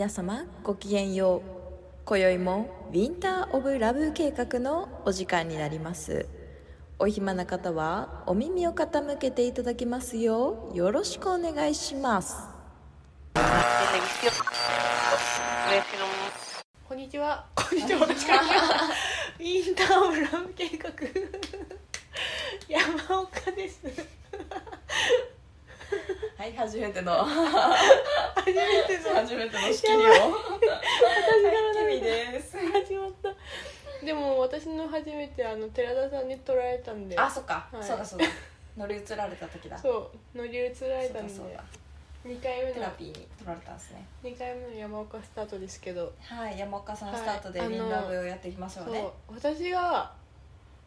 [0.00, 1.50] 皆様ごきげんよう
[2.06, 6.26] 今宵もウィンター・オブ・ラブ計画のお時間になります
[6.98, 12.34] お暇な方はお耳を傾けていただきますようよろしくお願いします
[16.88, 17.44] こんにちは。
[17.54, 18.06] こんにちは。
[18.06, 20.90] ウィンターオブラブ計画。
[22.66, 23.82] 山岡です。
[26.40, 27.12] はい初めての。
[27.22, 27.34] 初
[28.46, 29.14] めての。
[29.14, 30.00] 初めての仕切りを
[31.92, 32.56] 私です。
[32.56, 34.06] 始まった。
[34.06, 37.18] でも私の初めてあの寺田さんに取られたんで。
[37.18, 37.84] あそっか、はい。
[37.84, 38.24] そうだそうだ。
[38.74, 39.76] 乗り移られた時だ。
[39.76, 41.34] そう乗り移られたんで。
[41.34, 41.44] そうだ。
[41.44, 41.64] そうだ
[42.24, 42.74] 二回目の。
[42.74, 44.06] テラピーに取られたんですね。
[44.22, 46.10] 二回目の山岡スタートですけど。
[46.22, 50.10] はい山岡さんスタートではいウィンラブをやっていきましょうね、そう私が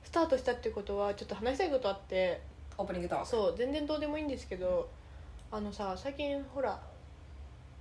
[0.04, 2.42] スタートしたってことはちょっと話したいことあって。
[2.76, 3.28] オープニングトーク。
[3.28, 4.90] そう全然どうでもいいんですけど
[5.56, 6.80] あのさ最近ほら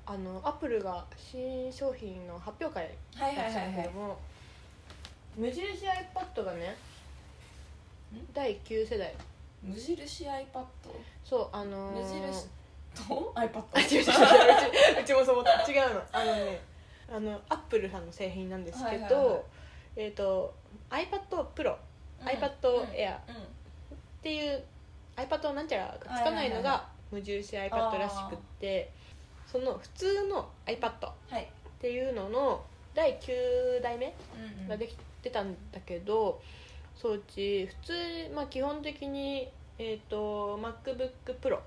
[0.04, 4.18] あのアップルが新商品の発表会はいはいやってたんだけども
[5.38, 6.76] 無印 iPad がね
[8.34, 9.14] 第9世代。
[9.62, 10.64] 無印 iPad
[11.24, 12.46] そうあのー、無印？
[13.08, 16.02] と？iPad あ違う違う違ううちもそう思った違うの。
[16.12, 16.60] あのね
[17.10, 19.42] あのアップルさんの製品なんですけど、はいはいはい。
[19.96, 20.54] えっ、と
[20.90, 21.74] iPad Pro、
[22.20, 22.88] うん iPad うん。
[22.90, 23.20] Air っ
[24.22, 24.62] ていう
[25.16, 28.90] iPad なんちゃらがつかないのはいはいはいはが無印 iPad らしくって
[29.46, 31.48] その普通の iPad っはい。
[31.82, 34.14] ていうのの第9代目
[34.68, 36.40] ができてたんだけど、
[36.94, 37.92] そううち普通、
[38.34, 41.58] まあ、基本的に、えー、と MacBookPro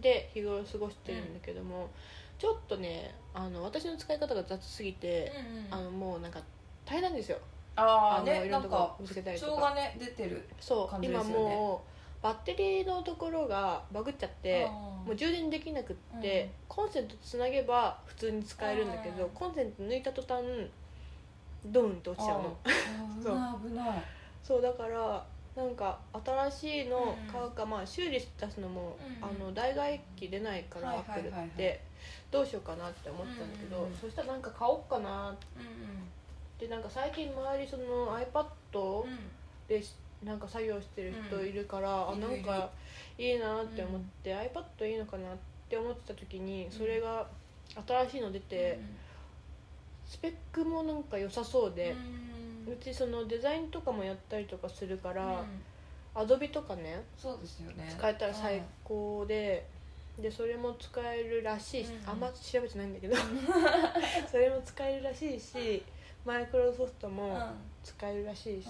[0.00, 1.90] で日頃過ごしてるんだけども、
[2.38, 5.32] ちょっとねあの私の使い方が雑すぎて、
[5.70, 6.40] うんうんあのもうなんか
[6.84, 7.38] 大変なんですよ。
[7.76, 9.52] ああのねなんかいろんなとこ見つけたりとか。
[9.52, 11.54] 不調がね出てるそう、今感じですよね。
[11.54, 16.50] もうバッテリーのところがバグっちゃってもう充電できなくって、うん。
[16.68, 19.30] コンセントつなげば普通に使えるんだけど、うん。
[19.30, 20.44] コンセント抜いた途端
[21.64, 22.56] ドーンと落ちちゃうの。
[23.22, 24.02] 危ない危ない。
[24.42, 25.24] そうだから
[25.56, 29.24] なんか新しいのうん買うか、まあ修理出すのも、うん。
[29.24, 31.80] あの代替機出ないから、はいアップルって
[32.30, 33.96] どうしようかなって思ってたんだけど、うんうんうん。
[33.96, 36.08] そしたらなんか買おうかなっうん
[36.58, 39.18] てなんか最近周りその iPad うん。
[39.66, 39.82] で
[40.24, 42.24] なんか作業してる人いるから、うん。
[42.24, 42.70] あなんか
[43.18, 45.36] いいなって思って、iPad いいのかなっ
[45.68, 47.26] て思ってた時にそれが
[47.86, 48.80] 新しいの出て、
[50.06, 51.96] スペックもなんか良さそうで、
[52.66, 55.44] うちそのデザインとかもやったりとかするから、
[56.14, 57.86] アドビとかねそうですよね。
[57.96, 59.66] 使えたら最高で、
[60.18, 62.10] でそれも使えるらしいし、うん。
[62.10, 63.16] あんま調べてないんだけど
[64.30, 65.82] それも使えるらしいし
[66.24, 67.40] マイクロソフトも
[67.82, 68.68] 使えるらしいし、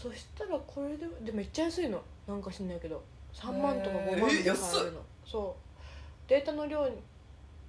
[0.00, 2.00] そしたらこれででめっちゃ安いの。
[2.26, 3.02] なんか知んないけど。
[3.34, 5.00] 3万とか5万で買えるの。
[5.26, 6.28] そう。
[6.28, 6.88] データの量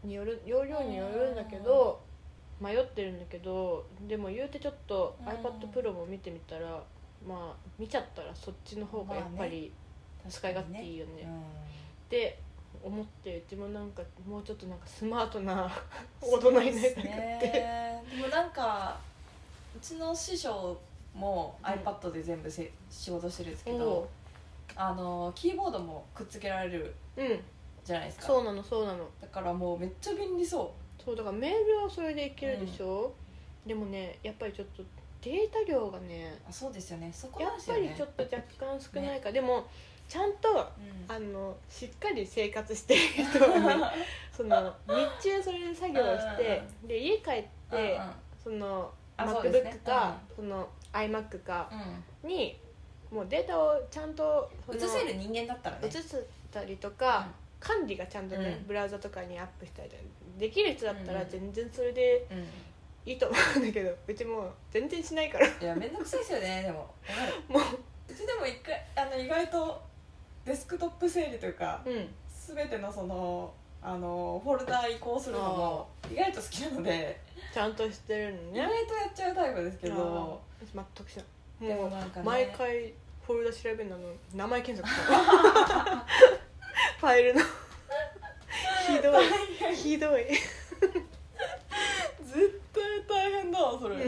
[0.04, 2.00] による容量によるんだけど
[2.60, 5.28] 迷ってるんだけどでも言うてちょっとうん。
[5.28, 6.82] iPadPro も見てみたら
[7.28, 9.72] まあ見ちゃったらそっちの方がやっぱり
[10.30, 11.28] 使い勝手いいよね。
[12.06, 12.40] って
[12.84, 15.70] 思ってうちもなんかもうちょっとなんかスマートな
[16.22, 17.02] 大人になりたくって、
[18.16, 18.98] でもなんか
[19.76, 20.80] うちの師匠
[21.16, 24.10] もうん iPad で全部せ仕事してるんですけおど
[24.76, 27.40] あのキーボードもくっつけられるうん。
[27.84, 28.28] じゃないですか。
[28.28, 29.08] そうなのそうなの。
[29.20, 30.74] だからもうめっちゃ便利そ
[31.04, 33.12] そうだからメールはそれでいけるでしょ、
[33.66, 34.84] でもねやっぱりちょっと
[35.24, 37.12] データ量がねうあそうですよね。
[37.12, 37.88] そこやっなんですよね。
[37.88, 39.66] ぱりちょっと若干少ないか、でも
[40.08, 40.54] ちゃんとう
[41.12, 41.16] ん。
[41.16, 43.84] あのしっかり生活してる人はね
[44.32, 48.00] その日中それで作業してで家帰って
[48.44, 49.72] そのあそうですね。
[49.84, 51.70] MacBook かその iMac か
[52.24, 52.58] うに
[53.12, 55.88] もうデータをちゃんとそんの映せる人間だったらね。
[55.88, 56.16] 移し
[56.52, 57.28] たりとか、
[57.60, 58.68] 管理がちゃんとね、うん。
[58.68, 60.02] ブラウザとかにアップしたりとか
[60.38, 61.30] できる人だったらうん。
[61.30, 62.48] 全然それでうん。
[63.04, 65.48] いいと思うんだけど うちもう全然しないから。
[65.48, 66.64] いやめんどくさいですよね。
[66.64, 66.90] でも
[67.50, 67.62] もう。
[68.10, 69.82] うちでも一回あの意外と
[70.46, 72.14] デスクトップ整理というかうん。
[72.56, 77.20] 全てのそのあのフォルダ移行するのも意外と好きなので。
[77.54, 80.42] ちゃんとしてるの意ね外とやっちゃうタイプですけど
[80.74, 81.26] 全くしない
[81.62, 82.26] もうでもなんかね。
[82.26, 82.94] 毎回
[83.26, 85.14] フォルダ調べるのの名前検索した。
[87.00, 87.42] ファイルの。
[88.88, 89.76] ひどい。
[89.76, 90.26] ひどい。
[92.24, 93.98] 絶対大変だわそれ。
[93.98, 94.06] で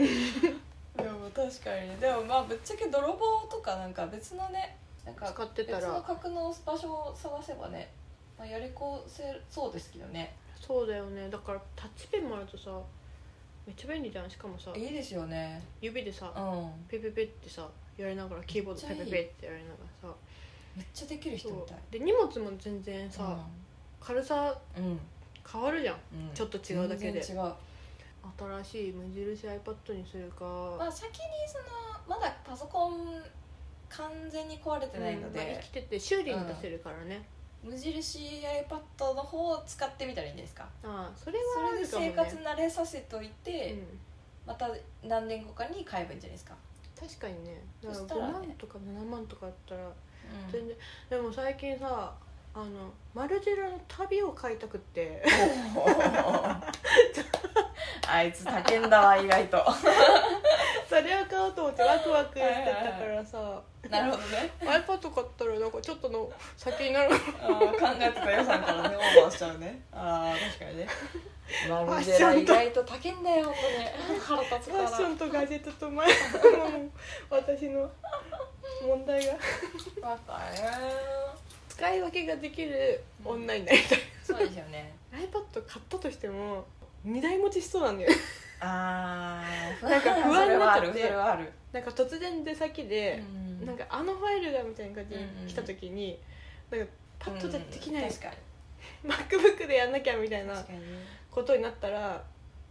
[1.10, 1.90] も確かに。
[1.90, 5.78] ねでもまあぶっちゃけ泥棒とかなんか別のねなんか使ってたら。
[5.78, 7.90] 別の格納場所を探せばね、
[8.36, 10.34] まあ、やりこせそうですけどね。
[10.60, 11.28] そうだよね。
[11.30, 12.70] だからタッチペンもあるとさ
[13.66, 14.30] めっちゃ便利じゃん。
[14.30, 15.62] しかもさいいですよね。
[15.80, 16.86] 指でさうん。
[16.88, 20.14] ペペペってさやりながらキーボードペペペってやりながらさ
[20.76, 23.38] めっちゃできる人みたいで荷物も全然さ、
[24.00, 25.00] 軽さうん、うん、
[25.50, 25.96] 変わるじゃん。
[26.28, 26.34] うん。
[26.34, 27.20] ちょっと違うだけで。
[27.20, 27.52] 全然違う。
[28.64, 30.44] 新しい無印 iPad にするか、
[30.78, 33.22] まあ先にそのまだパソコン
[33.88, 35.34] 完全に壊れてないのうん。
[35.34, 37.22] まあで生きてて修理に出せるからね、
[37.64, 38.18] 無印
[38.68, 40.68] iPad の方を使ってみたらいいんじゃないですか？
[40.84, 43.98] ああそれそれではあるかも、ね、生活慣れさせといて、うん。
[44.46, 44.68] また
[45.02, 46.54] 何年後かに買えばいいんじゃないですか、
[47.00, 47.62] 確かにね。
[47.82, 48.32] だから5そしたらね。
[48.34, 49.90] 万とか7万とかあったら
[50.52, 50.76] 全然、
[51.08, 52.12] でも最近さ
[52.54, 55.22] あのマルジェラの旅を買いたくって。
[58.06, 59.56] あいつ叫んだわ意外と
[60.94, 63.60] それを買おうと思ってワクワクしてたからさ。
[63.90, 64.50] なるほどね。
[64.60, 67.10] iPad 買ったらなんかちょっとの先になる。
[67.12, 69.82] あー考えてた予算からねオーバーしちゃうね。
[69.92, 70.86] ああ確かにね。
[71.68, 73.54] マルジェラ意外と叫んだよ本
[74.06, 76.14] 当に腹立つからファッションとガジェットと前もう
[77.30, 77.90] 私の
[78.86, 79.32] 問題が。
[80.08, 80.58] わかる。
[81.68, 84.94] 使い分けができる女になりたい、そうですよね。
[85.12, 86.64] iPad 買ったとしても
[87.04, 88.12] 2台持ちしそうなんだよ。
[88.12, 88.14] あ
[88.60, 89.42] あ
[89.82, 91.52] なんか不安になっちゃってそれはある。
[91.72, 93.22] なんか突然出先で、
[93.60, 93.66] うん。
[93.66, 96.18] なんかあのファイルがみたいな感じに来た時に、
[96.70, 96.86] なんか
[97.18, 99.10] パッとでできない、確かに。
[99.10, 100.54] MacBook でやんなきゃみたいな
[101.30, 102.22] ことになったら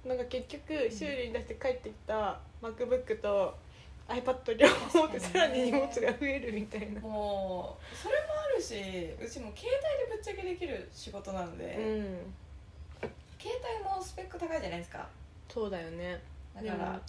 [0.06, 3.56] なんか結局修理に出して帰ってきた MacBook と
[4.08, 12.18] iPad 両方持ってさらに荷物が増えるみたいな、もうそれもあるしうちも携帯でぶっちゃけできる仕事なので、うん。
[13.40, 15.08] 携帯もスペック高いじゃないですか
[15.50, 16.22] そうだよね。
[16.56, 17.02] だから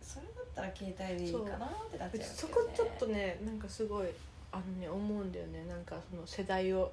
[0.00, 4.08] それだったら携帯でいいかなってなっちゃいますそこちょっとねなんかすごい
[4.50, 5.64] あのね思うんだよね。
[5.68, 6.92] なんかその世代を。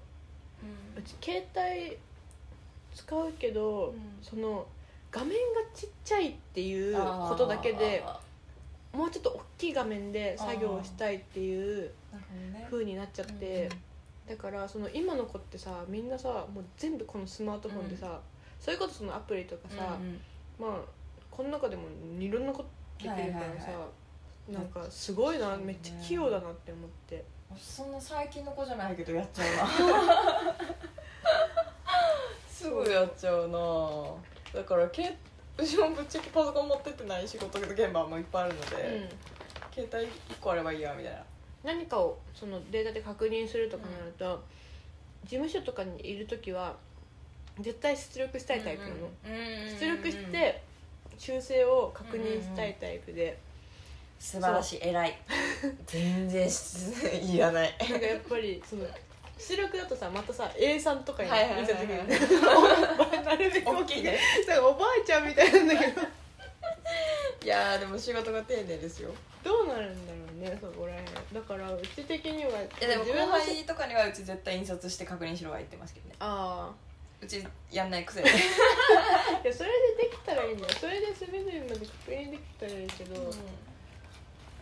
[0.61, 0.99] うん。
[0.99, 1.97] うち携帯
[2.95, 3.95] 使うけど、うん。
[4.21, 4.65] その
[5.11, 5.35] 画面が
[5.73, 8.19] ちっちゃいっていうことだけであ
[8.93, 12.13] もうちょっと大きい画面で作業をしたいっていうー。
[12.13, 12.67] なるほどね。
[12.69, 13.69] 風になっちゃって、
[14.27, 18.19] だからその今の子ってさみんなさもう全部このスマートフォンでさ、
[18.59, 20.21] それこそそのアプリとかさ、うんうん
[20.59, 20.71] まあ
[21.31, 21.83] この中でも
[22.19, 23.87] いろんなことできるからさ、はいはいは
[24.51, 25.63] なんかすごいなね。
[25.63, 27.23] めっちゃ器用だなって思って。
[27.57, 29.67] そんな最近の子じゃないけどやっちゃうな。
[32.49, 34.59] すぐやっちゃうな。
[34.59, 35.15] だからけ
[35.57, 39.09] うちもぶっちゃけパソコン持ってってない仕事現場もいっぱいあるので、
[39.71, 41.23] 携帯1個あればいいやみたいな。
[41.63, 44.41] 何かをそのデータで確認するとかなると、
[45.23, 46.75] 事務所とかにいる時は
[47.61, 48.95] 絶対出力したいタイプなの、
[49.79, 50.61] 出力して
[51.17, 53.37] 修正を確認したいタイプで、
[54.19, 54.79] 素晴らしい。
[54.81, 55.17] 偉い。
[55.85, 56.47] 全然
[57.23, 57.75] いらない。
[57.89, 58.85] なんかやっぱりその
[59.37, 61.35] 出力だとさまたさ A さんとかに見
[61.67, 62.09] た時はいに
[63.23, 63.51] なる。
[63.51, 64.19] べく大きいね。
[64.61, 66.01] おばあちゃんみたいなんだけど。
[67.41, 69.11] いやーでも仕事が丁寧ですよ。
[69.41, 76.15] どうなるんだろうねそこらへんだからうち的にはいやでも後の輩とかにはうち絶対印刷して確認しろは言ってますけどね。
[76.19, 76.69] あ
[77.21, 78.29] うちやんないくせに。
[78.29, 78.31] あ
[79.43, 80.73] いやそれでできたらいいんだよ。
[80.79, 83.31] それで隅々まで確認できたらいいけど、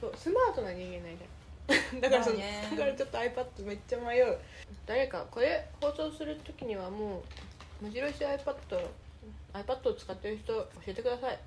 [0.01, 1.27] そうスマートな人間になりたい
[2.01, 2.67] だからその、まあね。
[2.71, 4.37] だからちょっと iPad めっちゃ迷う。
[4.85, 7.19] 誰かこれ放送する時にはも
[7.81, 8.55] う無印 iPad
[9.53, 11.39] iPad を使ってる人教えてください。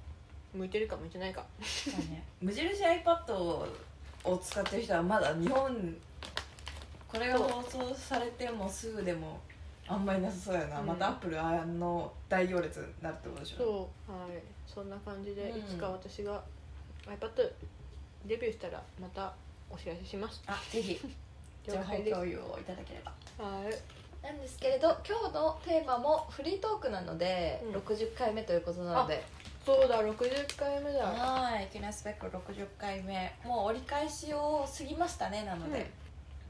[0.52, 1.44] 向いてるか向いてないか。
[1.62, 2.24] そうね。
[2.40, 3.34] 無印 iPad
[4.24, 5.96] を使ってる人はまだ日本
[7.08, 9.40] これが放送されてもすぐでも
[9.90, 10.86] あんまりなさそうやな、うん。
[10.86, 13.56] またアップルあの大行列になるってことでしょ。
[13.56, 13.64] そ
[14.08, 14.12] う。
[14.12, 14.30] はい。
[14.66, 15.58] そんな感じで、うん。
[15.58, 16.42] いつか私が
[17.06, 17.52] iPad
[18.26, 19.32] デビューしたらまた
[19.68, 20.42] お知らせします。
[20.46, 21.00] あぜひ。
[21.66, 23.12] 情報了解です共有をいただければ。
[23.44, 23.74] はい。
[24.22, 27.74] なんですけれど今日のテーマもフリートークなので、うん。
[27.76, 29.24] 60回目ということなので。
[29.66, 31.04] そうだ60回目だ。
[31.04, 33.34] はいキネスペック60回目。
[33.44, 35.90] もう折り返しを過ぎましたねなので、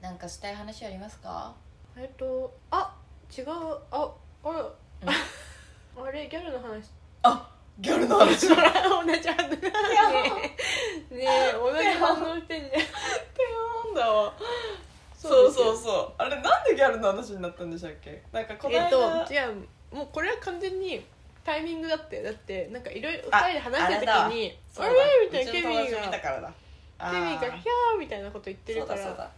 [0.01, 1.53] なんかしたい話ありますか？
[1.97, 2.97] えっとあ
[3.37, 3.47] 違う。
[3.91, 4.11] あ
[4.45, 4.67] あら、
[6.05, 6.91] あれギャルの話。
[7.23, 8.49] あギャルの話。
[8.49, 10.57] 同じ反応ねえね
[11.13, 12.81] え同じ反応してんじゃん。
[13.85, 14.33] なんだわ。
[15.17, 16.13] そそうそうそう。
[16.19, 18.23] あれなんでギャルの話になったんでしたっけ？
[18.33, 19.97] なんかこの間、えっと違う。
[19.97, 21.05] もうこれは完全に
[21.45, 22.23] タイミングだって。
[22.23, 24.95] だってなんかいろいろあ二人で話してる時に「あれ?」
[25.27, 26.01] みたいなケミンが。
[26.07, 26.53] 見たからだ。
[26.99, 27.13] あー。
[27.13, 29.31] ケミンが「ヒャー」みたいなこと言ってるから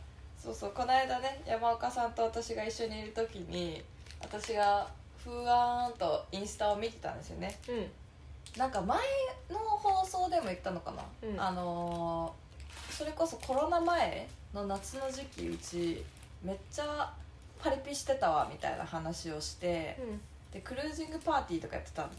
[0.43, 3.83] そうだそうこの間ね山岡さんと私が一緒にいる時に
[4.21, 4.89] 私が
[5.23, 7.57] ふわーんとインスタを見てたんですよね。
[7.69, 7.87] うん。
[8.59, 8.99] なんか前
[9.51, 11.41] の放送でも言ったのかな、うん。
[11.41, 12.43] あのー
[12.93, 16.05] それこそコロナ前の夏の時期うち
[16.45, 17.11] めっちゃ
[17.59, 19.99] パリピしてたわみたいな話をして
[20.53, 22.11] でクルージングパーティーとかやってたん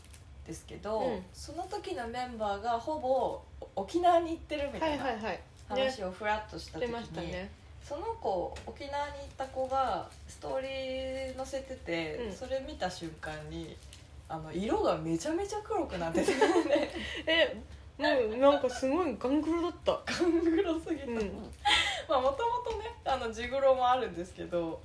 [0.47, 1.23] ですけど、うん。
[1.33, 3.41] その時のメンバーがほぼ
[3.75, 5.39] 沖縄に行ってるみはたいないはいはい。
[5.69, 7.51] 話をふらっとした時に、してましたね
[7.83, 12.33] その子沖縄に行った子がストーリー載せてて、うん。
[12.33, 13.75] それ見た瞬間に
[14.29, 16.31] あの色がめちゃめちゃ黒くなってて。
[17.27, 17.55] え
[17.97, 19.99] もうなんかすごいガングロだった。
[20.05, 21.17] ガングロすぎた、うん。
[22.09, 24.81] まあもともとねあの地黒もあるんですけど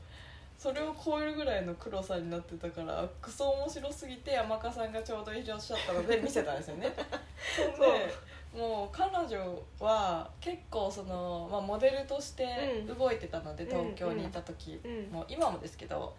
[0.59, 6.93] それを超えるぐらいの黒さになってたからクソ面白すぎて山川さんがちょうどいらっしゃったので見せたんですよね。
[7.57, 8.14] そんで
[8.57, 12.99] もう彼女は結構その、まあ、モデルとしてうん。
[12.99, 15.12] 動いてたので、うん東京にいた時、うん。
[15.12, 16.14] もう今もですけど、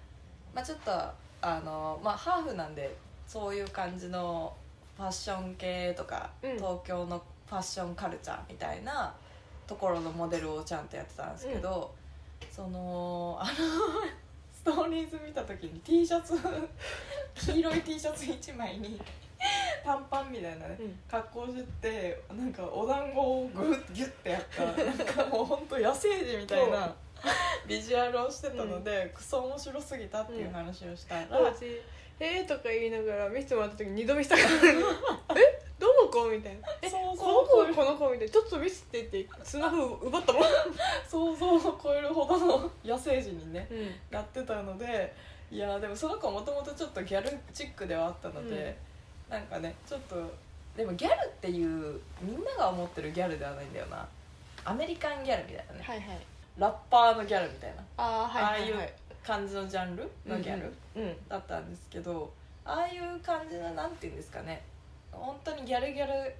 [0.53, 0.91] まあ、ちょっと
[1.41, 2.95] あの、まあ、ハーフなんで
[3.27, 4.53] そういう感じの
[4.97, 6.55] ファッション系とか、うん。
[6.55, 9.13] 東京のファッションカルチャーみたいな
[9.65, 11.91] ところのモデルをちゃんとやってたんですけど、
[12.51, 13.51] そのあの
[14.51, 16.33] ストーリーズ見た時に T シャツ
[17.35, 18.99] 黄色い T シャツ1枚に
[19.83, 20.99] 短パンみたいなねうん。
[21.09, 26.93] 格好しててなんかお団子をグッギュッてやったなんかもう本当野生児みたいな
[27.67, 31.81] ビジュアルをしてたので、クソ面白すぎたっていう話をしたら、私
[32.19, 34.49] 「えー」とか言いながら見せてもらった時に二度見したから
[35.35, 35.61] 「え？
[35.77, 36.89] どの子?」みたいな「え？
[36.89, 40.43] そうこの子そうこの子」みたいな「ちょっと見せて」ってスマホ奪ったもん。
[41.07, 43.95] 想像を超えるほどの野生児にねうん。
[44.11, 45.13] なってたので
[45.51, 48.77] いやでもその子はもともとちょっとギャルチックではあったので、
[49.29, 50.15] なんかねちょっと
[50.75, 54.07] でもギャルっていうみんなが思ってるギャルではないんだよな。
[54.65, 56.19] アメリカンギャルみたいなね、はいはい。
[56.57, 57.83] ラッパーのギャルみたいな。
[57.97, 58.93] ああはいはいはい。
[59.23, 62.31] 感じのジャンルのギャル、うんだったんですけど
[62.63, 64.61] ああいう感じのなんていうんですかね。
[65.11, 66.33] 本当にギャルギャル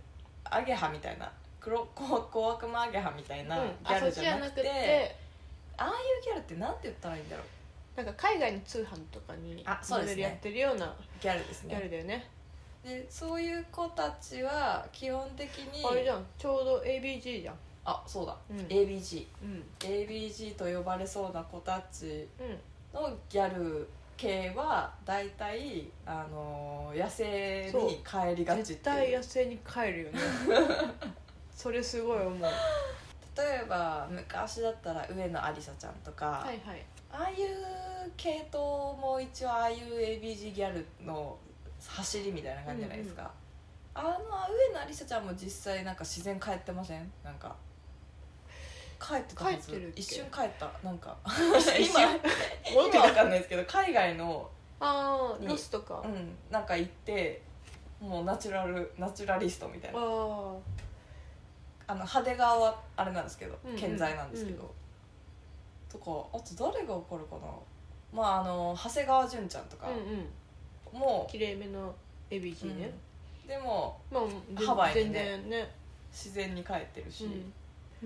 [0.46, 1.32] アゲハみたいな。
[1.60, 3.68] 黒小小悪魔アゲハみたいなうん。
[3.68, 5.16] ギャルじゃなくて,、あそっちじゃなくて。
[5.78, 5.94] ああいう
[6.24, 8.04] ギャルってなんて言ったらいいんだろう。
[8.04, 12.30] なんか海外の通販とかにモデルやってるようなギャルですギャルねだよね
[12.84, 16.26] でそういう子たちは基本的にあれじゃん。
[16.38, 17.56] ちょうど ABG じゃん。
[17.86, 18.58] あそうだ、うん。
[18.68, 19.64] ABG うん。
[19.80, 22.28] ABG と呼ばれそうな子たち
[22.94, 23.02] うん。
[23.02, 28.78] のギャル系は大体あの野生に帰りがちっていう。
[28.78, 30.20] 絶対野生に帰るよね。
[31.56, 32.42] それすごい思う。
[32.42, 32.50] は
[33.36, 36.86] 例えば昔だったら上野ありさちゃんとか、いはい。
[37.12, 41.38] ああいう系統も一応ああいう ABG ギャルの
[41.88, 43.32] 走りみたいな感じじゃないですか、
[43.94, 47.12] あの上野ありさちゃんも実際なんか自然帰ってません？
[47.24, 47.56] なんか。
[49.02, 49.58] 帰ってたはず。
[49.58, 50.02] 帰ってるっけ？
[50.02, 50.70] 一瞬帰った。
[50.84, 51.16] なんか。
[51.80, 52.20] 一今瞬。
[52.92, 54.26] 今わかんないですけど 海外の。
[54.26, 56.38] にああロスとか、うん。
[56.52, 57.42] なんか行って
[58.00, 60.00] もうナチュラルナチュラリストみたいな。
[60.00, 60.62] あの
[61.88, 63.78] 派手顔はあれなんですけどうんうん。
[63.78, 64.74] 健在なんですけど、
[65.90, 67.48] とかあと誰がわかるかな？
[68.12, 69.88] まああの長谷川潤ちゃんとか。
[69.88, 70.30] うんうん
[70.94, 71.94] も綺麗めの
[72.30, 72.80] ABG うん。
[72.80, 72.92] ね、
[73.48, 74.24] でもまあ
[74.58, 75.72] 全ハワイに全ね然ね、
[76.12, 77.54] 自然に帰ってるし、うん。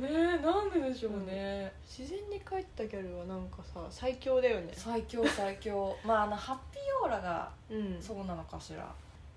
[0.01, 4.71] ねえなんででしょうね、自然に帰ったギャルはなんかさ最強だよね。
[4.73, 5.95] 最強最強。
[6.05, 8.01] まああのハッピーオーラがうん。
[8.01, 8.93] そうなのかしら。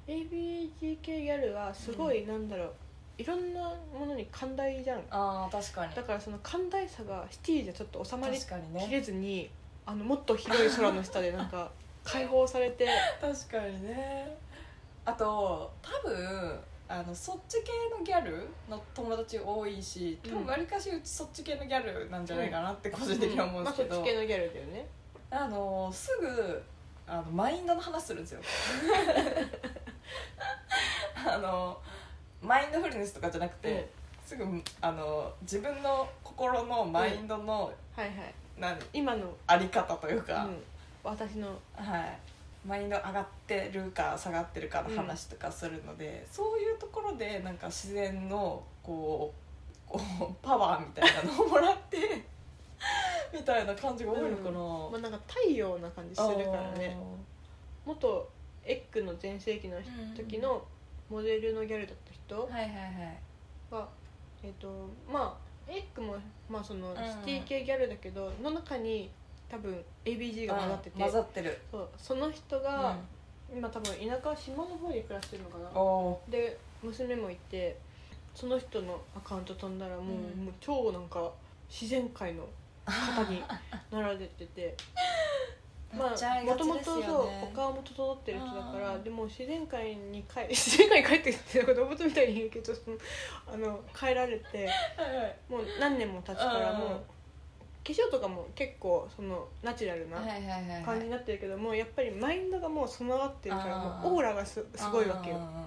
[0.06, 2.72] ABG 系ギャルはすごい、なんだろう。
[3.18, 5.02] いろんなものに寛大じゃん。
[5.10, 5.94] あー確かに。
[5.94, 8.88] だからその寛大さがシティじゃちょっと収まりきね。
[8.90, 9.50] れずに
[9.86, 11.70] あのもっと広い空の下でなんか
[12.06, 12.86] 解放されて。
[13.20, 14.36] 確かにね。
[15.04, 16.58] あと多分
[16.88, 24.86] あのそっち系のギャルの友達多いし多分わりかしうちそっち系のギャルなんじゃないかなって個人的には思うんですけど、まあ、そっち系のギャルだよね。
[25.30, 26.62] あのすぐ
[27.08, 28.40] あのマインドの話するんですよ。
[31.28, 31.80] あの
[32.40, 33.84] マインドフルネスとかじゃなくて、うん。
[34.26, 34.44] すぐ
[34.80, 38.12] あの自分の心のマインドの、はいはい。
[38.58, 38.78] 何？
[38.92, 40.56] 今の、あり方といううか、ん、
[41.10, 42.18] 私のはい、
[42.66, 49.46] マインド上がってるか下がってるかの話とかするので、そういうところでなんか自然のこう
[49.88, 52.24] こうパワーみたいなのをもらって
[53.32, 56.96] みたいな感じが多いのかな、まあ、なんか太陽な感じするからね。
[57.84, 58.28] 元
[58.64, 59.78] エッグの全盛期の
[60.16, 60.66] 時の
[61.08, 63.18] モデルのギャルだった人はいはいはい。
[63.70, 63.88] が、
[64.42, 66.16] えっ、とまあエッグも、
[66.48, 66.96] まあ、そのん。
[66.96, 69.10] シティ系ギャルだけど、の中に
[69.48, 72.96] 多分 ABG が混ざってて、混ざってる、そうその人が、
[73.54, 76.32] 今多分田舎島の方に暮らしてるのかな。
[76.32, 77.78] で娘もいて
[78.34, 80.44] その人のアカウント飛んだらもう,、うん。
[80.46, 81.30] もう超なんか
[81.70, 82.46] 自然界の
[82.84, 83.42] 方に
[83.90, 84.76] なられてて。
[85.96, 89.04] まあもともとそうお顔も整ってる人だからうん。
[89.04, 92.98] でも自然界に帰 自然界に帰ってきて動物みたいに言うけどその
[93.46, 94.68] あの帰られて
[95.48, 97.00] もう何年も経つからうんもう
[97.86, 100.18] 化粧とかも結構そのナチュラルな
[100.84, 105.36] 感じになってるけどもやっぱりマインドがもう備わってるからもうオーラがすすごいわけよ。
[105.38, 105.64] あ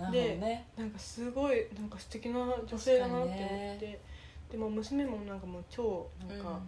[0.00, 0.04] ー。
[0.04, 0.66] なるほどね。
[0.76, 4.00] なんかすごいなんか素敵な女性だなって思って、
[4.50, 6.58] でも娘もなんかもう超なんか、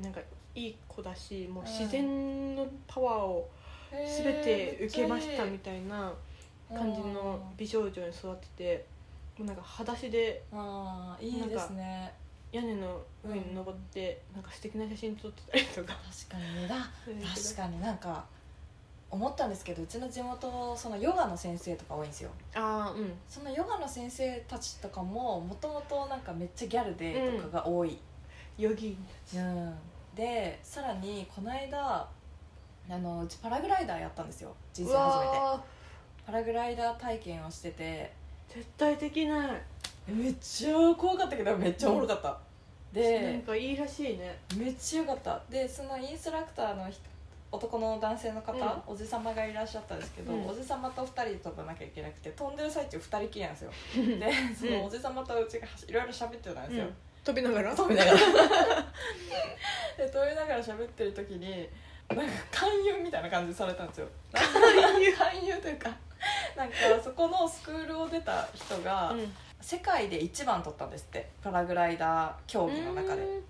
[0.00, 0.20] なんか
[0.54, 3.50] いい子だしもう自然のパワーを
[3.92, 6.12] 全て受けましたみたいな
[6.68, 8.86] 感じの美少女に育ってて
[9.36, 12.12] もうなんか裸足でああいいですね
[12.52, 15.94] 屋根の上に登って、なんか素敵な写真撮ってたりとか。
[16.28, 16.68] 確かにね。
[17.34, 18.24] 確かになんか
[19.10, 22.30] 思ったんですけどうちの地元そのヨガの先生とか多いんですよ。
[22.54, 23.12] ああうん。
[23.28, 27.98] そのヨガの先生たちとかももともとなんかめっちゃギャルでとかが多い、
[28.58, 28.96] ヨギ
[29.34, 29.78] うん。
[30.14, 32.08] でさらにこの間
[32.88, 34.54] あのうちパラグライダーやったんですよ。
[34.72, 35.38] 人生う初めて。
[35.38, 35.64] わ
[36.26, 38.12] パラグライダー体験をしてて。
[38.16, 39.62] ー絶対できない
[40.10, 44.38] めっちゃ怖かったけどめっちゃおもろかった、なんでかいいらしいね。
[44.56, 45.40] めっちゃよかった。
[45.48, 47.00] でそのインストラクターの人
[47.52, 48.54] 男の男性の方、
[48.86, 50.46] おじさまがいらっしゃったんですけど、うん。
[50.46, 53.72] おじさまと2人で飛ばなきゃいけなくて飛んでる最中2人きりなんですよ。
[53.96, 56.94] でそのおじさまとうちがいろいろ喋ってたんですよ、うん。
[57.24, 57.74] 飛びながら？
[57.74, 58.16] 飛びながら。
[59.98, 61.68] で飛びながら喋ってる時に
[62.08, 64.08] なんか勧誘みたいな感じされたんですよ。
[64.32, 65.12] 勧誘？
[65.12, 65.90] 勧誘というか
[66.56, 73.22] なんかそこのスクールを出た人が、うん世界で一番取ったんですってパラグライダー競技の中で。
[73.22, 73.42] うん。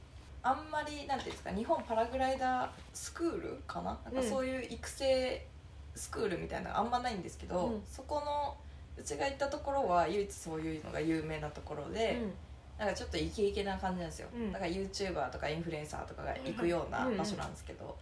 [0.43, 3.99] あんまりなんていうんですか日本パラグライダースクールかな？
[4.07, 5.47] なんかそういう育成
[5.95, 7.83] スクールみたいなのあんまないんですけど、うん。
[7.85, 8.57] そこの
[8.97, 12.21] うちが行ったところは唯一そういうのが有名なところで、
[12.79, 14.51] なんかちょっとイケイケな感じなんですよ、うん。
[14.51, 17.97] だから YouTuber とかインフルエンサーとかが行くような場所なんですけど、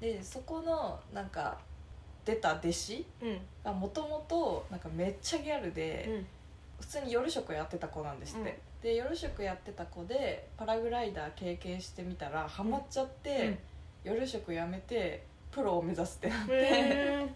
[0.00, 1.58] でそこのなんか
[2.24, 3.28] 出た弟子うん。
[3.28, 6.26] うんがもともとなんかめっちゃギャルで、うん
[6.80, 13.58] 普通に夜食やってた子なんですって、で夜食やってた子でパラグライダー経験してみたらハマっちゃって、
[14.02, 17.26] 夜食やめてプロを目指すってなって、へ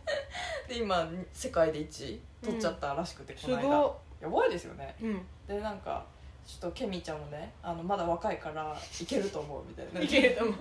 [0.67, 0.69] ー。
[0.69, 3.69] で今世界で1位取っちゃったらしくて、すこの間。
[3.69, 4.95] ごやばいですよね。
[5.47, 6.05] でなんか
[6.45, 10.01] ちょっとケミちゃんもねあのまだ若いからいけると思うみたいな。
[10.03, 10.57] いけると思う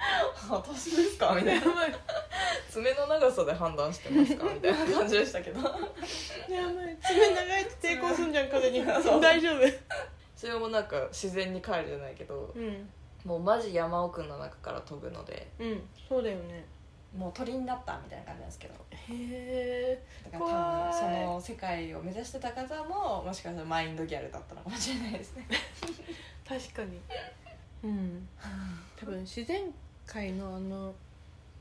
[0.50, 1.34] 私ですか？
[1.34, 1.66] みたいな。
[2.70, 4.44] 爪の長さで判断してますか？
[4.52, 5.60] みたいな感じでしたけど。
[5.60, 6.96] やばい。
[7.02, 8.84] 爪長いって抵抗すんじゃん風に。
[8.84, 9.60] 大丈夫。
[10.36, 12.88] それもなんか自然に帰るじゃないけどうん。
[13.24, 15.88] もうマジ山奥の中から飛ぶのでうん。
[16.08, 16.64] そうだよね。
[17.14, 18.74] もう鳥になったみたいな感じなんですけど。
[18.92, 25.46] へえだから多分その世界を目指してた方ももしかしたらマインドギャルだったのかもしれないですね。
[26.48, 27.00] 確かに。
[27.84, 28.28] うん。
[28.98, 29.62] 多分自然
[30.12, 30.92] 界のあの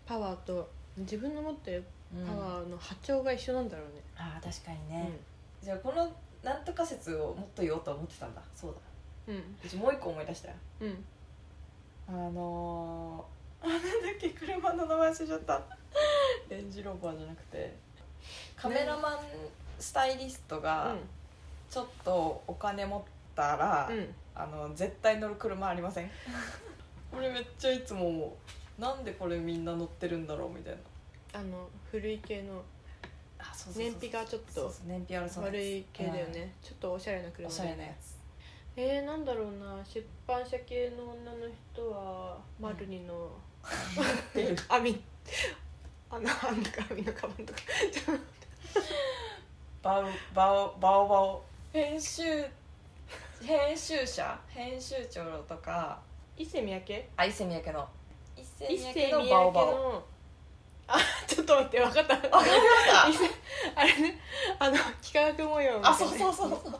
[0.05, 1.83] パワーと自分の持ってる
[2.25, 4.01] パワーの波長が一緒なんだろうね。
[4.17, 5.11] ああ確かにね、
[5.61, 6.11] じゃあこの
[6.43, 8.41] なんとか説をもっと言おうと思ってたんだ。
[8.55, 8.73] そう
[9.27, 9.33] だ。
[9.33, 9.55] うん。
[9.63, 10.55] うちもう一個思い出したよ。
[10.81, 10.87] うん。
[10.87, 11.05] うん
[12.07, 15.61] あのー、 あなんだっけ車の名前忘れちゃった。
[16.49, 17.75] レンジローバーじゃなくて。
[18.55, 19.19] カメラマン
[19.79, 20.95] スタイリストが
[21.69, 23.01] ちょっとお金持っ
[23.35, 24.15] たら、うんうん。
[24.33, 26.09] あの絶対乗る車ありません？
[27.11, 28.37] これめっちゃいつも思
[28.79, 28.81] う。
[28.81, 30.73] なんでこれみんな乗ってるんだろうみたい
[31.33, 31.39] な。
[31.39, 32.61] あの古い系の。
[33.37, 34.61] あそう燃費がちょっと。
[34.61, 35.55] そうそう燃費悪そうなやつ。
[35.57, 36.53] 悪い系だよね。
[36.61, 37.73] ちょっとおしゃれな車おしだよね。
[37.73, 38.19] ゃれなやつ。
[38.75, 39.83] えー、なんだろうな。
[39.85, 41.37] 出版社系の女の
[41.73, 43.31] 人はマルニの。
[44.33, 45.01] てる 網。
[46.11, 47.59] あのあんか網のカバンとか。
[49.81, 51.43] バ ウバオバオバオ。
[51.73, 52.23] 編集
[53.41, 54.39] 編集者？
[54.47, 56.01] 編集長とか
[56.39, 57.03] 伊勢三宅？
[57.17, 57.85] あ伊勢三宅の。
[58.37, 59.51] 伊勢伊勢三宅の三バオ。
[59.51, 60.03] バオ
[60.87, 60.97] あ
[61.27, 62.13] ちょっと待って分かった。
[62.15, 63.29] わかりま伊勢
[63.75, 64.19] あれね
[64.57, 64.81] あの幾
[65.13, 66.79] 何学模様みたいなあそうそうそうそう。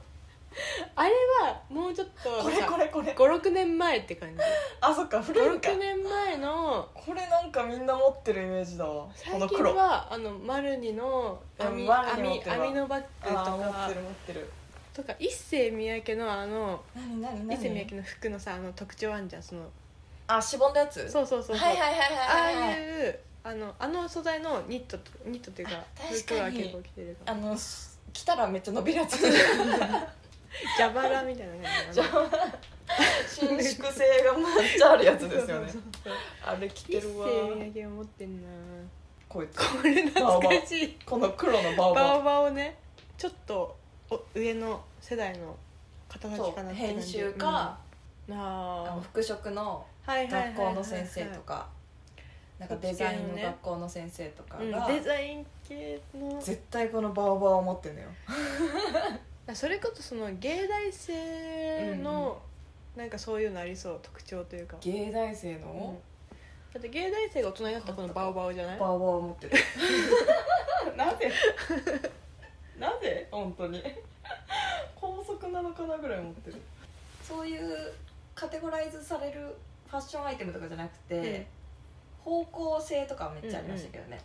[0.96, 1.12] あれ
[1.44, 3.12] はもうちょっとこれこれこれ。
[3.14, 4.42] 56年前って感じ。
[4.80, 5.70] あそっか古いんか。
[5.70, 9.04] 56年前のこれなんかみんな持ってるイメージだわ。
[9.04, 14.52] こ最近の黒はあのマルニの網網網のバッグとあー持かってる持ってる
[14.94, 19.62] とか一世三宅のあの何何伊勢三宅の服のさあの特徴あんじゃんその。
[20.28, 21.10] あしぼんだやつ？
[21.10, 22.70] そうそうそうそう、はいはいはいああはいはい。
[22.72, 25.84] はいいうあのあの素材のニットとニットっていうか
[26.26, 29.18] 服は結構着てるかあらのし着たらめっちゃ伸びるやつ。
[30.78, 32.30] 蛇腹みたいな感じじゃあ
[33.28, 35.70] 伸縮性がめっちゃあるやつですよね。
[35.70, 36.14] そうそうそう
[36.46, 37.28] あれ着一世てるわ。
[37.56, 38.48] 三宅を持ってんな。
[39.30, 39.58] こいつ。
[39.58, 40.98] これ懐かしい。
[41.06, 42.16] この黒のバオバオ。
[42.16, 42.78] バオバオね。
[43.18, 43.78] ちょっと
[44.10, 45.56] お上の世代の
[46.08, 46.76] 方たちかなって感じ。
[46.76, 47.78] 編集か、
[48.28, 51.68] うん、ああの服飾の学校の先生とか
[52.58, 56.42] なんかデザインの学校の先生とかうんがデザイン系の。
[56.42, 58.08] 絶対このバオバオを持ってんのよ。
[59.54, 62.40] それこそその芸大生の
[62.96, 65.62] なんかそういうのありそう特徴というか、芸大生うん。
[65.62, 66.02] の
[66.74, 68.80] だって芸大生が大人になったこのバオバオじゃない？
[68.80, 69.54] バオバオを持ってる。
[70.98, 71.32] なぜ？
[72.80, 73.28] なぜ？
[73.32, 73.84] 本当に。
[74.96, 76.62] 高速なのかなぐらい持ってる。
[77.22, 77.94] そういう
[78.34, 79.56] カテゴライズされる
[79.88, 81.48] ファッションアイテムとかじゃなくて、
[82.24, 84.20] 方向性とかはめっちゃありましたけどね、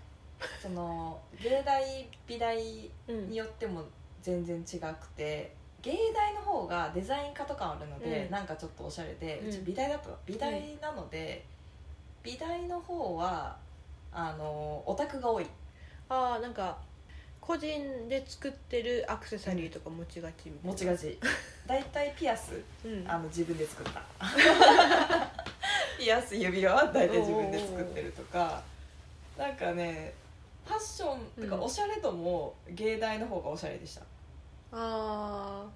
[0.60, 3.82] その芸大美大うんによっても
[4.22, 8.30] 全然違くて芸大の方がデザイン科とかあるので、うん。
[8.30, 10.16] なんかちょっとおしゃれで、ううんち美大だったの。
[10.24, 11.44] 美大なので、
[12.22, 13.56] 美大の方は
[14.12, 15.46] あのオタクが多い。
[16.08, 16.78] ああなんか
[17.46, 20.70] 個人で作ってるアクセサリーとか持ちがちみたいな。
[20.70, 21.18] 持ちがち。
[21.66, 22.54] 大体ピアス。
[22.82, 23.04] うん。
[23.06, 24.02] あの自分で作った。
[25.98, 28.62] ピアス指輪は大体自分で作ってるとか。
[29.36, 30.14] なんかね
[30.64, 31.62] ファッションとかうん。
[31.64, 34.02] おしゃれ度も芸大の方がおしゃれでした、
[34.72, 35.66] あ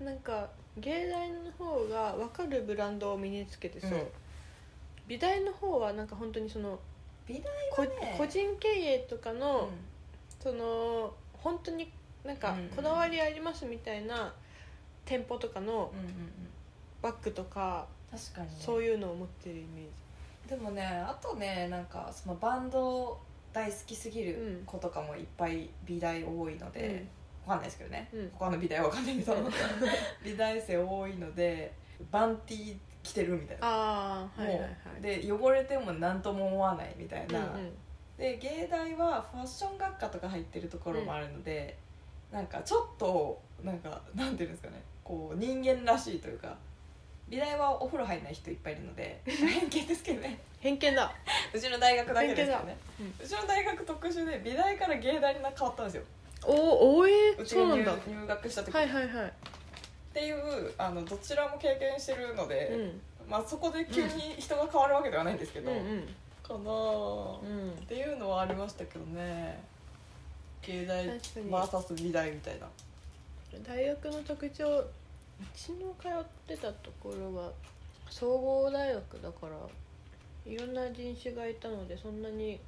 [0.00, 0.04] ー。
[0.04, 0.48] なんか
[0.78, 4.06] 芸大の方が分かるブランドを身につけてそう、うん。
[5.08, 6.78] 美大の方はなんか本当にその
[7.28, 9.91] 美こ大はね個人経営とかの、う
[10.42, 11.92] その本当に
[12.24, 14.32] なんかうんこだわりありますみたいな
[15.04, 15.92] 店舗とかのんうんうんうん。
[17.00, 18.54] バッグとか、確かにね。
[18.60, 23.18] そういうのを持ってるイメーでもねあとねなんかそのバンド
[23.52, 27.06] 大好きすぎる子とかもいっぱい美大多いのジ、で、
[27.46, 28.30] わかんないですけどね、うん。
[28.32, 29.36] 他の美大はわかんないけど。
[30.24, 31.72] 美大生多いので
[32.10, 33.66] バンティー着てるみたいな。
[33.66, 34.68] ああはいはいはい。
[34.68, 37.72] もうで汚れても何とも思わないみたいな、うんうん
[38.18, 41.76] で芸大はファッション学科とか入ってるところもあるので、
[42.30, 44.82] なんかちょっとなんかなんていうんですかね。
[45.04, 46.56] こう人間らしいというか
[47.28, 50.38] 美大はお風呂入んない人いっぱいいるので 偏見ですけどね。
[50.60, 51.12] 偏見だ。
[51.52, 56.02] うちの大学だけですよね、偏見うちの大学特殊で美大から芸大に変わったんですよ。
[56.44, 59.26] おおえうちそうなんが入学した時、はいはいはい。
[59.26, 59.30] っ
[60.12, 63.00] ていうあのどちらも経験してるので、うん。
[63.28, 66.14] まあ、そこで急に人が変わるわけではないんですけど、うんうん
[66.52, 67.38] かなあ。
[67.42, 67.70] うん。
[67.70, 69.62] っていうのはありましたけどね。
[70.62, 71.50] 芸大確かに。
[71.50, 72.68] VS 美大みたいな。
[73.66, 74.88] 大学の特徴う
[75.54, 77.50] ちの通ってたところは
[78.08, 82.58] 総合大学だからいろんな人種がいたのでそんなに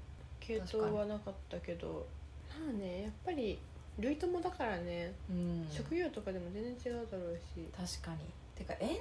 [0.40, 2.07] 系統はなかったけど
[2.51, 3.59] まあねやっぱり
[3.99, 5.66] 類友だからね、うん。
[5.70, 7.64] 職業とかでも全然違うだろうし。
[8.03, 8.18] 確かに。
[8.57, 8.97] てかエンタメ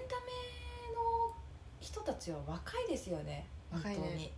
[0.93, 1.33] の
[1.81, 3.45] 人たちは若いですよね。
[3.71, 4.31] 本当に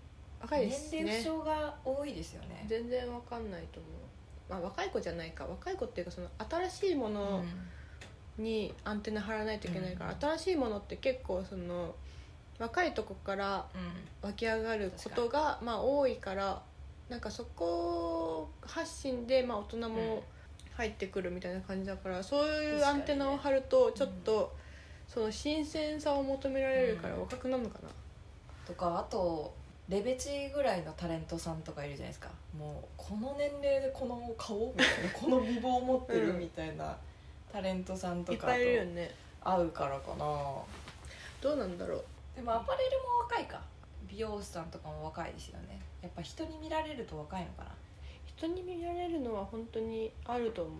[0.45, 1.03] 若いですね。
[1.03, 2.65] 年齢不詳が多いですよね。
[2.67, 3.91] 全然わかんないと思う、
[4.49, 5.45] まあ、若い子じゃないか。
[5.45, 7.43] 若い子っていうかその新しいもの
[8.37, 10.19] にアンテナ張らないといけないから、うん。
[10.19, 11.95] 新しいものって結構その
[12.59, 13.65] 若いとこから
[14.21, 16.61] 湧き上がることがまあ多いから
[17.09, 20.23] なんかそこ発信でまあ大人も
[20.75, 24.53] 入ってくるみたいな感じだからそういうアンテナを張るとちょっと
[25.07, 27.21] その新鮮さを求められるからうん。
[27.21, 27.89] 若くなるのかな、
[28.65, 29.53] とかあと
[29.87, 32.29] レベチぐらいのタレントさんとかいるじゃないですか。
[32.57, 36.95] もうこの年齢でこの顔みたいなこの美貌を持ってるみたいな
[37.51, 39.11] タレントさんとかといっぱいいるよね。
[39.41, 40.25] 合うからかな。
[41.41, 42.03] どうなんだろう。
[42.35, 43.61] でもアパレルも若いか。
[44.09, 45.79] 美容師さんとかも若いですよね。
[46.01, 47.69] やっぱ人に見られると若いのかな。
[48.25, 50.71] 人に見られるのは本当にあると思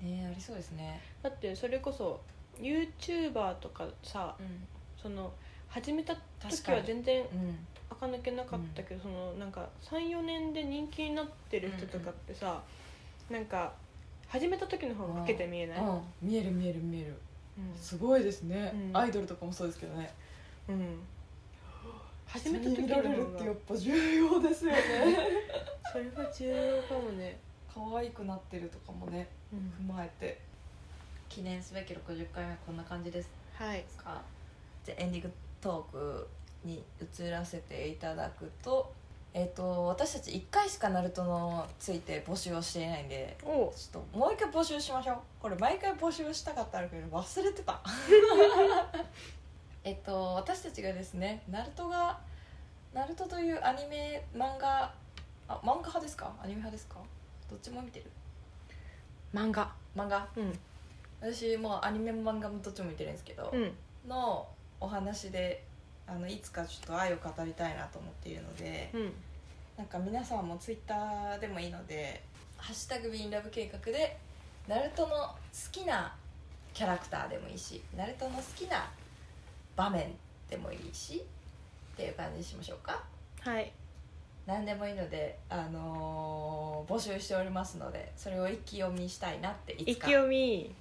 [0.00, 0.04] う。
[0.04, 1.00] ねありそうですね。
[1.22, 2.20] だってそれこそ
[2.60, 4.66] YouTuber とかさうん。
[5.00, 5.32] その
[5.68, 6.78] 始めた時確かに。
[6.78, 12.62] は全然うん垢抜けなかったけど、そのなんか34年で人気になってる人とかってさ、
[13.30, 13.72] なんか
[14.28, 16.00] 始めた時の方が老けて見えない、うん。
[16.20, 17.14] 見える見える見える。
[17.58, 17.76] うん。
[17.76, 18.96] すごいですね、うん。
[18.96, 20.12] アイドルとかもそうですけどね。
[20.68, 20.98] うん。
[22.26, 24.78] 始めた時の方がられるってやっぱ重要ですよね。
[25.92, 27.38] それは重要かもね、
[27.72, 29.86] 可愛くなってるとかもねうん。
[29.86, 30.40] 踏まえて。
[31.28, 33.30] 記念すべき60回目はこんな感じです。
[33.54, 33.84] はい。
[33.96, 34.22] か？
[34.84, 36.28] じゃあエンディングトーク
[36.64, 38.92] に移らせていただくと
[39.34, 45.16] えっ、と私たち1回しかナルトのついて募集をしていないんでちょっともう一回募集しましょう。
[45.40, 47.80] これ毎回募集したかったんだけど忘れてた。
[49.84, 52.18] えっと私たちがですねナルトが
[52.92, 54.92] ナルトというアニメ漫画
[55.48, 56.32] あ漫画派ですか？
[56.42, 56.96] アニメ派ですか？
[57.50, 58.10] どっちも見てる？
[59.34, 60.58] 漫画漫画うん。
[61.22, 63.72] 私もうアニメも漫画もどっちも見てるんですけど、うん。
[64.06, 64.46] の
[64.78, 65.64] お話で
[66.06, 69.12] あのいつかちょっと愛を語りたいなと思っているので、うん。
[69.76, 72.22] なんか皆さんもツイッターでもいいので
[72.58, 74.18] 「ハッシュタグビンラブ計画」で
[74.68, 75.36] ナルトの好
[75.72, 76.14] きな
[76.74, 78.90] キャラクターでもいいしナルトの好きな
[79.74, 80.14] 場面
[80.48, 81.24] でもいいし
[81.94, 83.02] っていう感じにしましょうか。
[83.40, 83.72] はい。
[84.46, 90.74] 何でもいいので、あのー募集しておりますのでそれを一気読みしたいなっていつか意気読み。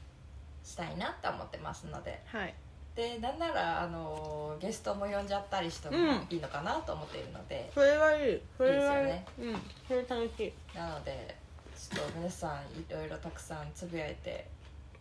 [0.64, 2.22] したいなって思ってますので。
[2.26, 2.54] はい
[2.96, 6.28] でなんなら、あのーゲストも呼んじゃったりしてもうん。
[6.30, 8.42] いいのかなと思っているので、それはいい。
[8.58, 9.06] それはいい。
[9.08, 9.62] ですうん。
[9.88, 10.78] それ楽しい。
[10.78, 11.36] なので
[11.76, 14.46] ちょっと皆さんいろいろたくさんつぶやいて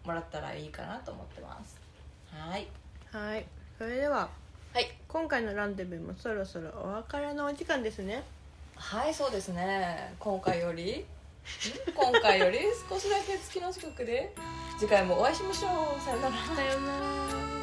[0.05, 1.79] もらったらいいかなと思ってます。
[2.33, 2.67] はい。
[3.13, 3.45] はい。
[3.77, 4.29] それでは
[4.73, 4.91] はい。
[5.09, 8.23] 今回のランデブーもそろそろお別れのお時間ですね。
[8.77, 10.15] はいそうですね。
[10.19, 11.01] 今回より？
[11.01, 11.05] ん？
[11.95, 14.33] 今回より少しだけ月の近くで？
[14.79, 16.01] 次回もお会いしましょう。
[16.01, 16.35] さよなら。
[16.55, 17.60] さようなら